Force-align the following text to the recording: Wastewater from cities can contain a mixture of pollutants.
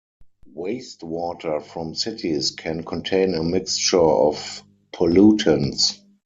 Wastewater 0.55 1.61
from 1.63 1.93
cities 1.93 2.49
can 2.49 2.83
contain 2.83 3.35
a 3.35 3.43
mixture 3.43 3.99
of 3.99 4.63
pollutants. 4.91 5.99